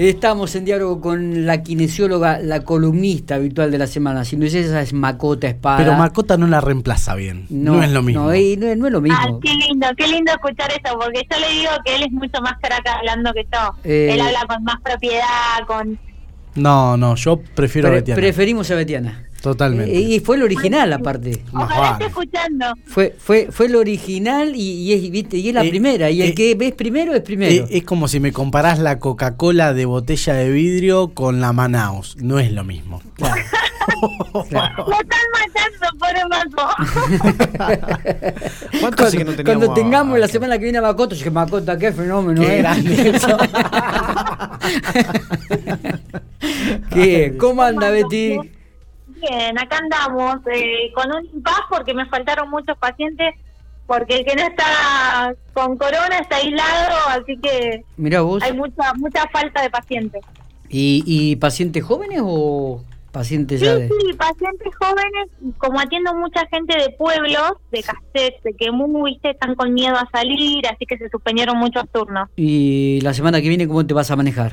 [0.00, 4.24] Estamos en diálogo con la kinesióloga, la columnista habitual de la semana.
[4.24, 5.76] Si no es esa, es Macota Espada.
[5.76, 7.44] Pero Macota no la reemplaza bien.
[7.50, 8.22] No, es lo mismo.
[8.22, 9.18] No, no, no es lo mismo.
[9.20, 12.40] Ah, qué lindo, qué lindo escuchar eso, porque yo le digo que él es mucho
[12.40, 13.74] más caraca hablando que yo.
[13.84, 15.98] Eh, él habla con más propiedad, con...
[16.54, 18.18] No, no, yo prefiero a Betiana.
[18.18, 19.24] Preferimos a Betiana.
[19.40, 19.92] Totalmente.
[19.92, 21.42] y fue el original, aparte.
[21.52, 22.66] Ojalá esté escuchando.
[22.84, 25.38] Fue, fue, fue el original y, es, ¿viste?
[25.38, 26.10] y es la eh, primera.
[26.10, 27.64] Y el eh, que ves primero es primero.
[27.64, 32.16] Eh, es como si me comparás la Coca-Cola de botella de vidrio con la Manaus.
[32.18, 33.02] No es lo mismo.
[33.20, 33.42] Claro.
[34.48, 34.86] claro.
[34.88, 36.24] Lo están matando por el
[38.80, 42.40] cuando, que no cuando tengamos la semana que viene a Macoto, que Macota, qué fenómeno.
[42.40, 43.20] Qué grande.
[46.92, 47.36] ¿Qué?
[47.38, 48.38] ¿Cómo anda, Betty?
[49.20, 53.34] Bien, acá andamos eh, con un impas porque me faltaron muchos pacientes,
[53.86, 57.84] porque el que no está con corona está aislado, así que
[58.42, 60.22] hay mucha mucha falta de pacientes.
[60.68, 63.88] ¿Y, y pacientes jóvenes o pacientes ya de...
[63.88, 69.30] Sí, pacientes jóvenes, como atiendo mucha gente de pueblos, de Castells, de que muy, viste,
[69.30, 72.28] están con miedo a salir, así que se suspendieron muchos turnos.
[72.36, 74.52] ¿Y la semana que viene cómo te vas a manejar?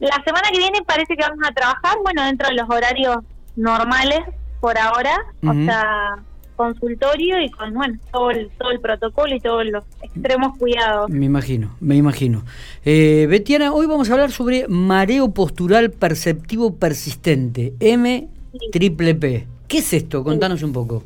[0.00, 3.18] La semana que viene parece que vamos a trabajar, bueno, dentro de los horarios
[3.56, 4.20] normales
[4.60, 6.16] por ahora, o sea,
[6.56, 11.10] consultorio y con bueno todo el, todo el protocolo y todos los extremos cuidados.
[11.10, 12.42] Me imagino, me imagino.
[12.84, 18.28] Eh, Betiana, hoy vamos a hablar sobre mareo postural perceptivo persistente, M
[18.72, 19.46] triple P.
[19.68, 20.24] ¿Qué es esto?
[20.24, 21.02] Contanos un poco.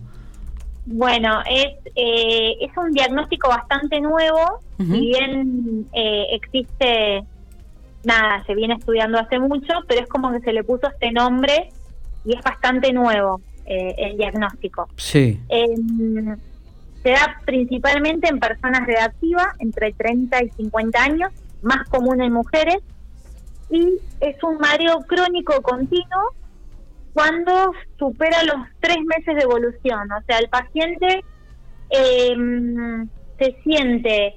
[0.87, 7.23] Bueno, es, eh, es un diagnóstico bastante nuevo, si bien eh, existe,
[8.03, 11.71] nada, se viene estudiando hace mucho, pero es como que se le puso este nombre
[12.25, 14.89] y es bastante nuevo eh, el diagnóstico.
[14.97, 15.41] Sí.
[15.49, 16.37] Em,
[17.03, 21.33] se da principalmente en personas reactivas entre 30 y 50 años,
[21.63, 22.79] más común en mujeres,
[23.71, 26.35] y es un mareo crónico continuo
[27.13, 30.11] cuando supera los tres meses de evolución.
[30.13, 31.25] O sea, el paciente
[31.91, 34.35] em, se siente,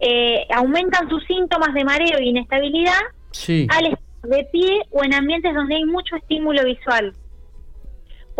[0.00, 3.66] eh, aumentan sus síntomas de mareo e inestabilidad sí.
[3.70, 7.14] al estar de pie o en ambientes donde hay mucho estímulo visual.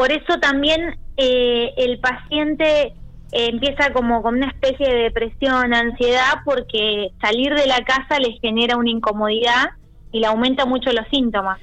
[0.01, 2.95] Por eso también eh, el paciente
[3.33, 8.79] empieza como con una especie de depresión, ansiedad, porque salir de la casa le genera
[8.79, 9.73] una incomodidad
[10.11, 11.61] y le aumenta mucho los síntomas.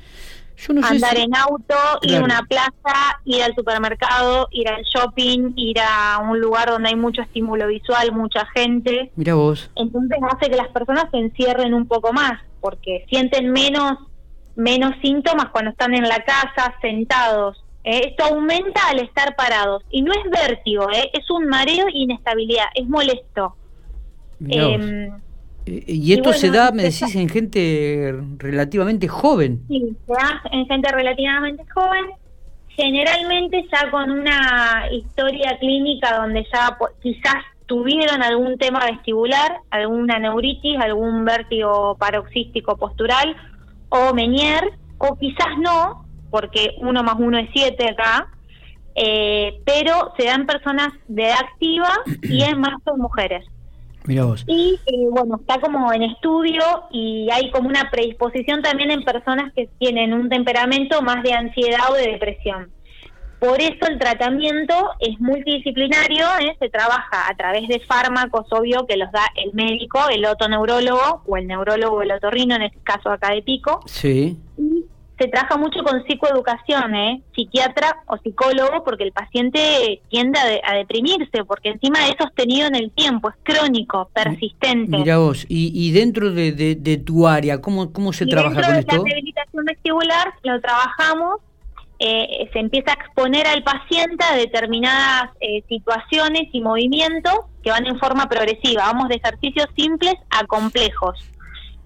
[0.83, 6.19] Andar en auto, ir a una plaza, ir al supermercado, ir al shopping, ir a
[6.19, 9.11] un lugar donde hay mucho estímulo visual, mucha gente.
[9.15, 9.71] Mira vos.
[9.77, 13.97] Entonces hace que las personas se encierren un poco más, porque sienten menos
[14.55, 17.63] menos síntomas cuando están en la casa, sentados.
[17.87, 19.81] Eh, esto aumenta al estar parados.
[19.89, 23.55] Y no es vértigo, eh, es un mareo y inestabilidad, es molesto.
[24.45, 25.09] Em,
[25.65, 29.63] y esto se da, me decís, en gente relativamente joven.
[29.69, 32.05] Sí, se da en gente relativamente joven,
[32.67, 37.35] generalmente ya con una historia clínica donde ya quizás
[37.67, 43.33] tuvieron algún tema vestibular, alguna neuritis, algún vértigo paroxístico postural
[43.89, 48.29] o Menier, o quizás no, porque uno más uno es siete acá,
[48.95, 51.89] eh, pero se dan personas de edad activa
[52.23, 53.45] y es más son mujeres.
[54.05, 54.43] Mira vos.
[54.47, 59.53] Y eh, bueno, está como en estudio y hay como una predisposición también en personas
[59.53, 62.71] que tienen un temperamento más de ansiedad o de depresión.
[63.39, 66.55] Por eso el tratamiento es multidisciplinario, ¿eh?
[66.57, 71.37] se trabaja a través de fármacos, obvio, que los da el médico, el otoneurólogo o
[71.37, 73.81] el neurólogo el otorrino, en este caso acá de Pico.
[73.85, 74.39] Sí
[75.17, 77.21] se trabaja mucho con psicoeducación, ¿eh?
[77.35, 82.91] psiquiatra o psicólogo, porque el paciente tiende a, deprimirse, porque encima es sostenido en el
[82.91, 84.97] tiempo, es crónico, persistente.
[84.97, 88.97] Mira vos, y, dentro de, tu área, ¿cómo, cómo se trabaja con esto?
[88.97, 91.41] la rehabilitación vestibular lo trabajamos,
[91.99, 97.87] eh, se empieza a exponer al paciente a determinadas eh, situaciones y movimientos que van
[97.87, 101.19] en forma progresiva, vamos de ejercicios simples a complejos.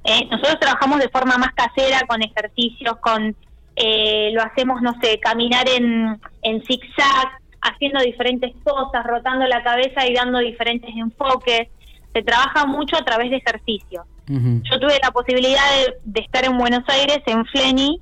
[0.03, 3.35] Eh, nosotros trabajamos de forma más casera, con ejercicios, con
[3.75, 10.05] eh, lo hacemos, no sé, caminar en, en zigzag, haciendo diferentes cosas, rotando la cabeza
[10.07, 11.67] y dando diferentes enfoques.
[12.13, 14.05] Se trabaja mucho a través de ejercicios.
[14.27, 15.61] Yo tuve la posibilidad
[16.05, 17.99] de, estar en Buenos Aires, en Fleni,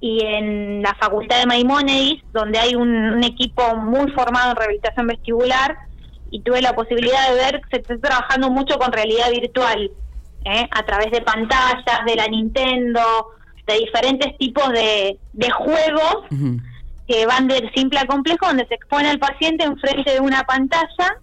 [0.00, 5.08] y en la Facultad de Maimónides, donde hay un, un, equipo muy formado en rehabilitación
[5.08, 5.76] vestibular,
[6.30, 9.90] y tuve la posibilidad de ver que se está trabajando mucho con realidad virtual.
[10.54, 10.68] ¿Eh?
[10.70, 13.00] a través de pantallas, de la Nintendo,
[13.66, 16.24] de diferentes tipos de, de juegos
[17.06, 21.16] que van del simple a complejo, donde se expone al paciente enfrente de una pantalla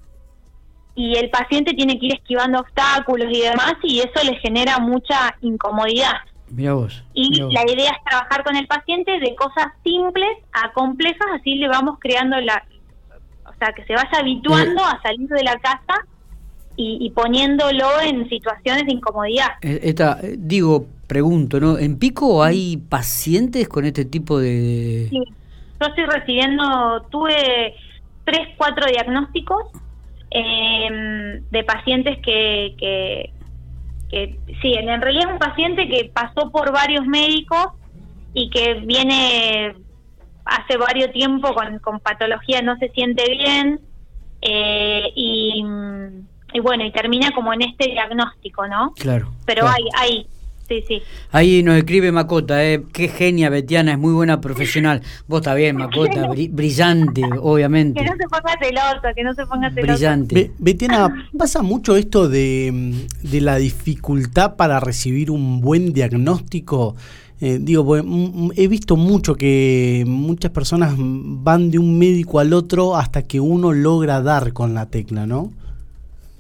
[0.96, 5.36] y el paciente tiene que ir esquivando obstáculos y demás y eso le genera mucha
[5.42, 6.14] incomodidad.
[6.50, 7.04] Mira vos.
[7.14, 11.68] Y la idea es trabajar con el paciente de cosas simples a complejas, así le
[11.68, 12.64] vamos creando la...
[13.46, 14.86] O sea, que se vaya habituando Eh.
[14.86, 16.06] a salir de la casa
[16.76, 19.52] y, y poniéndolo en situaciones de incomodidad.
[19.62, 21.78] Eh, Esta, eh, digo, pregunto, ¿no?
[21.78, 25.08] ¿En Pico hay pacientes con este tipo de...
[25.10, 25.24] Sí.
[25.80, 27.76] Yo estoy recibiendo, tuve
[28.24, 29.66] tres, cuatro diagnósticos
[30.32, 33.30] eh, de pacientes que, que,
[34.10, 37.68] que, sí, en realidad es un paciente que pasó por varios médicos
[38.34, 39.76] y que viene
[40.46, 43.80] hace varios tiempo con, con patología, no se siente bien
[44.42, 45.64] eh, y,
[46.56, 48.94] y bueno, y termina como en este diagnóstico, ¿no?
[48.98, 49.30] Claro.
[49.46, 49.76] Pero claro.
[49.76, 50.28] hay, hay,
[50.70, 51.02] sí, sí.
[51.32, 55.02] Ahí nos escribe Macota, eh, qué genia Betiana, es muy buena profesional.
[55.28, 58.00] Vos está bien, Macota, bri- brillante, obviamente.
[58.00, 59.92] Que no se ponga celoso, que no se ponga celoso.
[59.94, 60.36] Brillante.
[60.36, 66.96] Be- Betiana, ¿pasa mucho esto de, de la dificultad para recibir un buen diagnóstico?
[67.42, 72.96] Eh, digo, mm, he visto mucho que muchas personas van de un médico al otro
[72.96, 75.52] hasta que uno logra dar con la tecla, ¿no?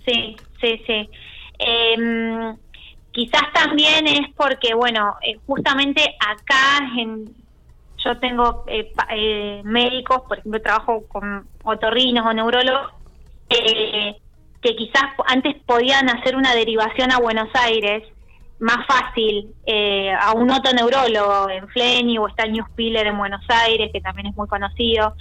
[0.05, 1.09] Sí, sí, sí.
[1.57, 2.55] Em,
[3.11, 7.25] quizás también es porque, bueno, eh, justamente acá en,
[8.03, 12.91] yo tengo eh, eh, médicos, por ejemplo, trabajo con otorrinos o neurólogos,
[13.49, 14.15] eh,
[14.61, 18.03] que quizás antes podían hacer una derivación a Buenos Aires
[18.59, 23.89] más fácil eh, a un otoneurólogo en Fleni o está el Newspiller en Buenos Aires,
[23.91, 25.15] que también es muy conocido.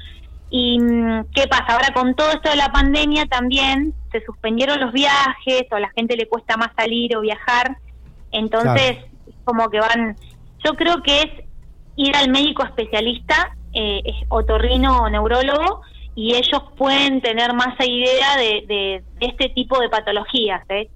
[0.50, 1.66] ¿Y mm, qué pasa?
[1.68, 5.90] Ahora con todo esto de la pandemia también se suspendieron los viajes o a la
[5.90, 7.78] gente le cuesta más salir o viajar.
[8.30, 8.98] Entonces,
[9.44, 10.16] como que van...
[10.64, 11.30] Yo creo que es
[11.96, 15.82] ir al médico especialista, eh, es otorrino o neurólogo,
[16.14, 20.62] y ellos pueden tener más idea de, de este tipo de patologías.
[20.68, 20.88] ¿eh?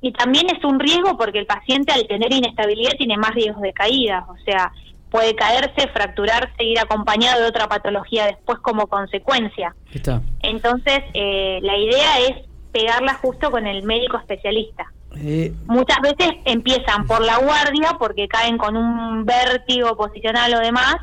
[0.00, 3.72] Y también es un riesgo porque el paciente al tener inestabilidad tiene más riesgos de
[3.72, 4.72] caídas, o sea,
[5.16, 9.74] puede caerse, fracturarse, ir acompañado de otra patología después como consecuencia.
[9.94, 10.20] Está.
[10.42, 14.92] Entonces, eh, la idea es pegarla justo con el médico especialista.
[15.16, 20.96] Eh, Muchas veces empiezan por la guardia porque caen con un vértigo posicional o demás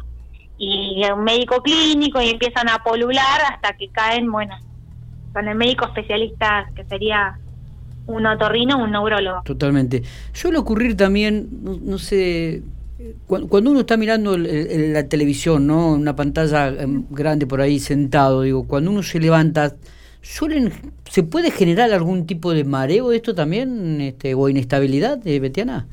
[0.60, 4.56] y un médico clínico y empiezan a polular hasta que caen, bueno,
[5.33, 7.39] con el médico especialista que sería
[8.06, 9.42] un otorrino o un neurólogo.
[9.42, 10.04] Totalmente.
[10.33, 12.62] Suele ocurrir también, no, no sé,
[13.27, 15.94] cuando uno está mirando el- el- la televisión, ¿no?
[15.94, 19.75] Una pantalla em, grande por ahí sentado, digo, cuando uno se levanta,
[20.21, 20.71] suelen,
[21.09, 25.85] ¿se puede generar algún tipo de mareo esto también, este, o inestabilidad, eh, Betiana?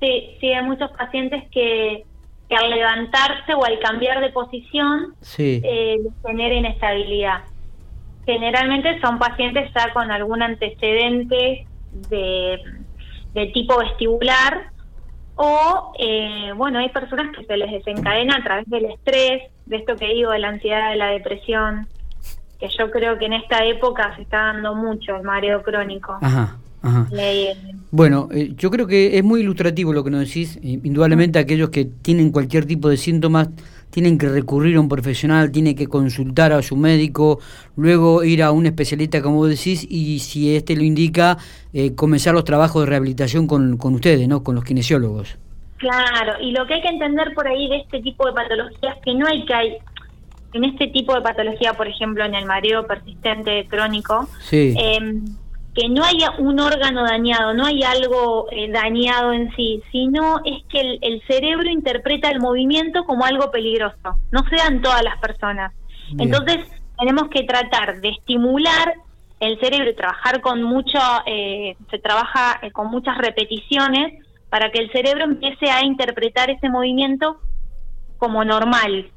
[0.00, 2.04] Sí, sí, hay muchos pacientes que,
[2.48, 5.60] que al levantarse o al cambiar de posición Sí.
[5.64, 7.42] eh, genera inestabilidad.
[8.26, 11.66] Generalmente son pacientes ya con algún antecedente
[12.08, 12.58] de,
[13.34, 14.71] de tipo vestibular
[15.44, 19.96] o, eh, bueno, hay personas que se les desencadena a través del estrés, de esto
[19.96, 21.88] que digo, de la ansiedad, de la depresión,
[22.60, 26.16] que yo creo que en esta época se está dando mucho el mareo crónico.
[26.20, 27.08] Ajá, ajá.
[27.90, 30.60] Bueno, eh, yo creo que es muy ilustrativo lo que nos decís.
[30.62, 33.48] Indudablemente aquellos que tienen cualquier tipo de síntomas
[33.92, 37.40] tienen que recurrir a un profesional, tienen que consultar a su médico,
[37.76, 41.36] luego ir a un especialista, como vos decís, y si este lo indica,
[41.74, 44.42] eh, comenzar los trabajos de rehabilitación con, con ustedes, ¿no?
[44.42, 45.36] Con los kinesiólogos.
[45.76, 49.14] Claro, y lo que hay que entender por ahí de este tipo de patologías que
[49.14, 49.76] no hay que hay
[50.54, 54.74] en este tipo de patología, por ejemplo, en el mareo persistente crónico, Sí.
[54.78, 55.20] eh,
[55.74, 60.62] que no haya un órgano dañado, no hay algo eh, dañado en sí, sino es
[60.68, 64.18] que el, el cerebro interpreta el movimiento como algo peligroso.
[64.30, 65.72] No se dan todas las personas.
[66.12, 66.28] Bien.
[66.28, 66.66] Entonces,
[66.98, 68.94] tenemos que tratar de estimular
[69.40, 74.78] el cerebro y trabajar con mucho, eh, se trabaja eh, con muchas repeticiones para que
[74.78, 77.40] el cerebro empiece a interpretar ese movimiento
[78.18, 79.10] como normal.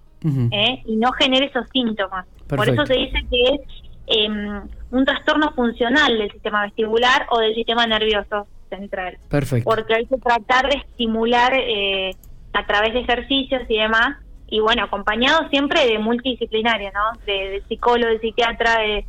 [0.51, 0.81] ¿eh?
[0.85, 2.25] y no genere esos síntomas.
[2.47, 3.61] Por eso se dice que es
[4.07, 4.61] em,
[4.95, 9.69] un trastorno funcional del sistema vestibular o del sistema nervioso central, Perfecto.
[9.69, 12.11] porque hay que tratar de estimular eh,
[12.53, 17.19] a través de ejercicios y demás, y bueno, acompañado siempre de multidisciplinario, ¿no?
[17.25, 19.05] De, de psicólogo, de psiquiatra, de,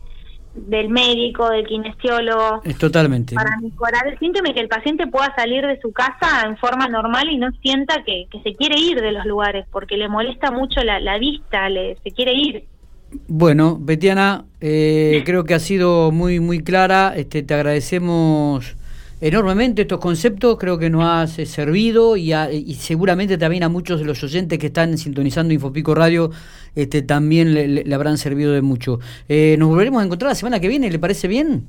[0.55, 3.35] del médico, del kinesiólogo, Es totalmente.
[3.35, 6.89] para mejorar el síntoma y que el paciente pueda salir de su casa en forma
[6.89, 10.51] normal y no sienta que, que se quiere ir de los lugares, porque le molesta
[10.51, 12.65] mucho la, la vista, le, se quiere ir.
[13.29, 17.15] Bueno, Betiana, eh, creo que ha sido muy muy clara.
[17.17, 18.77] Este, te agradecemos
[19.21, 20.57] enormemente estos conceptos.
[20.59, 24.23] Creo que nos has eh, servido y, a- y seguramente también a muchos de los
[24.23, 26.31] oyentes que están sintonizando Infopico Radio
[26.75, 28.99] este, también le, le- le habrán servido de mucho.
[29.29, 30.91] Eh, nos volveremos a encontrar la semana que viene.
[30.91, 31.65] ¿Le parece bien?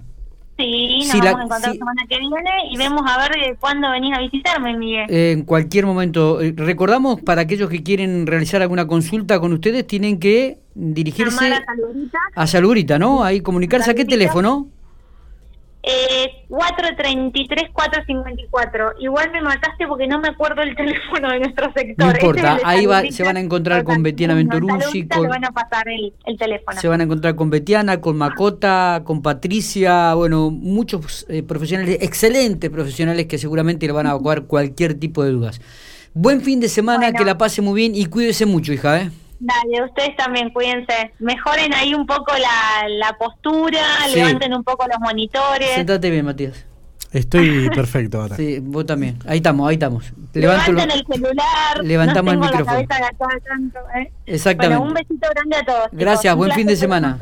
[0.58, 3.18] Sí, nos Si la- vamos a encontrar si- la semana que viene y vemos a
[3.20, 5.06] ver eh, cuándo venís a visitarme, Miguel.
[5.10, 6.42] En cualquier momento.
[6.42, 11.64] Eh, Recordamos, para aquellos que quieren realizar alguna consulta con ustedes, tienen que dirigirse a
[11.66, 13.24] Saludita, a Salurita, ¿no?
[13.24, 14.68] Ahí comunicarse a qué teléfono.
[15.90, 18.94] Eh, 433-454.
[19.00, 22.06] Igual me mataste porque no me acuerdo el teléfono de nuestro sector.
[22.08, 24.04] No importa, es ahí va- se van a encontrar con.
[24.04, 26.80] Betiana Saludita con- van a pasar el, el teléfono.
[26.80, 32.70] Se van a encontrar con Betiana, con Macota, con Patricia, bueno, muchos eh, profesionales, excelentes
[32.70, 35.62] profesionales que seguramente le van a evacuar cualquier tipo de dudas.
[36.14, 37.18] Buen fin de semana, Bueno.
[37.20, 39.12] que la pase muy bien y cuídese mucho, hija, ¿eh?
[39.40, 41.14] Dale, ustedes también, cuídense.
[41.20, 44.16] Mejoren ahí un poco la, la postura, Sí.
[44.16, 45.70] levanten un poco los monitores.
[45.76, 46.66] Sentate bien, Matías.
[47.14, 48.36] Estoy perfecto ahora.
[48.38, 49.18] Sí, vos también.
[49.28, 50.12] Ahí estamos, ahí estamos.
[50.34, 51.84] Levanto Levanten lo- el celular.
[51.84, 52.80] Levantamos no el micrófono.
[52.82, 54.12] La cabeza agachada tanto, ¿eh?
[54.26, 54.78] Exactamente.
[54.78, 55.88] Bueno, un besito grande a todos.
[55.94, 57.18] Gracias, buen fin de semana.